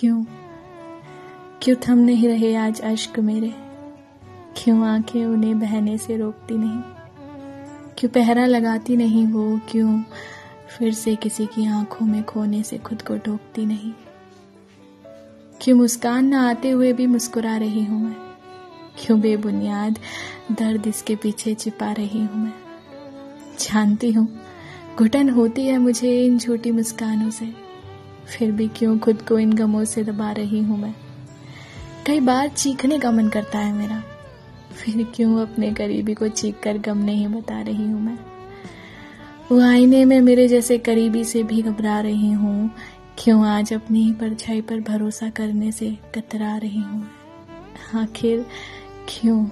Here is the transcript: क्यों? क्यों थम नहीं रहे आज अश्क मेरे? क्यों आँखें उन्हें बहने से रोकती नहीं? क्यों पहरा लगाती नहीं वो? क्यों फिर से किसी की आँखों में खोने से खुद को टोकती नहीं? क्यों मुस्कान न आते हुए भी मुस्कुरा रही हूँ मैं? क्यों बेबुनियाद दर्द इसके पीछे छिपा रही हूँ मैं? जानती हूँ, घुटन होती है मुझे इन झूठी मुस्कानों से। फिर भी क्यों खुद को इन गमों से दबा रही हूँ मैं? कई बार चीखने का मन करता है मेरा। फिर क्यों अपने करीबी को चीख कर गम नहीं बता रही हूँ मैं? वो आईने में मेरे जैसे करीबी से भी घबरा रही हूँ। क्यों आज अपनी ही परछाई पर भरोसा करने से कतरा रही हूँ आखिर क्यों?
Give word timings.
क्यों? 0.00 0.24
क्यों 1.62 1.76
थम 1.88 1.98
नहीं 1.98 2.28
रहे 2.28 2.54
आज 2.54 2.80
अश्क 2.80 3.18
मेरे? 3.18 3.54
क्यों 4.56 4.88
आँखें 4.88 5.26
उन्हें 5.26 5.60
बहने 5.60 5.98
से 5.98 6.16
रोकती 6.16 6.54
नहीं? 6.58 6.80
क्यों 7.98 8.10
पहरा 8.10 8.46
लगाती 8.46 8.96
नहीं 8.96 9.26
वो? 9.26 9.60
क्यों 9.70 10.02
फिर 10.68 10.94
से 10.94 11.16
किसी 11.16 11.46
की 11.46 11.66
आँखों 11.66 12.06
में 12.06 12.24
खोने 12.24 12.62
से 12.62 12.78
खुद 12.78 13.02
को 13.02 13.16
टोकती 13.16 13.66
नहीं? 13.66 13.92
क्यों 15.60 15.76
मुस्कान 15.76 16.26
न 16.26 16.34
आते 16.34 16.70
हुए 16.70 16.92
भी 16.92 17.06
मुस्कुरा 17.06 17.56
रही 17.56 17.84
हूँ 17.84 18.02
मैं? 18.02 18.16
क्यों 18.98 19.20
बेबुनियाद 19.20 19.98
दर्द 20.52 20.86
इसके 20.86 21.16
पीछे 21.16 21.54
छिपा 21.54 21.92
रही 21.92 22.24
हूँ 22.24 22.44
मैं? 22.44 22.54
जानती 23.58 24.12
हूँ, 24.12 24.40
घुटन 24.98 25.30
होती 25.30 25.66
है 25.66 25.78
मुझे 25.78 26.24
इन 26.24 26.38
झूठी 26.38 26.70
मुस्कानों 26.70 27.30
से। 27.30 27.69
फिर 28.26 28.52
भी 28.52 28.68
क्यों 28.68 28.98
खुद 28.98 29.22
को 29.22 29.38
इन 29.38 29.52
गमों 29.52 29.84
से 29.84 30.04
दबा 30.04 30.32
रही 30.32 30.60
हूँ 30.60 30.78
मैं? 30.78 30.94
कई 32.06 32.20
बार 32.20 32.48
चीखने 32.48 32.98
का 32.98 33.10
मन 33.10 33.28
करता 33.28 33.58
है 33.58 33.72
मेरा। 33.72 34.02
फिर 34.72 35.06
क्यों 35.14 35.40
अपने 35.40 35.72
करीबी 35.72 36.14
को 36.14 36.28
चीख 36.28 36.60
कर 36.62 36.78
गम 36.78 36.98
नहीं 36.98 37.26
बता 37.26 37.60
रही 37.60 37.88
हूँ 37.90 38.00
मैं? 38.00 38.18
वो 39.52 39.60
आईने 39.60 40.04
में 40.04 40.20
मेरे 40.20 40.48
जैसे 40.48 40.78
करीबी 40.78 41.24
से 41.24 41.42
भी 41.42 41.62
घबरा 41.62 42.00
रही 42.00 42.32
हूँ। 42.32 42.70
क्यों 43.18 43.46
आज 43.46 43.72
अपनी 43.72 44.04
ही 44.04 44.12
परछाई 44.12 44.60
पर 44.60 44.80
भरोसा 44.80 45.30
करने 45.30 45.72
से 45.72 45.98
कतरा 46.14 46.56
रही 46.56 46.80
हूँ 46.80 47.10
आखिर 47.94 48.46
क्यों? 49.08 49.46